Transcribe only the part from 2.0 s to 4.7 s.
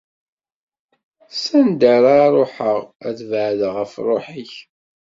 ara ruḥeɣ, ad beɛdeɣ ɣef Ṛṛuḥ-ik?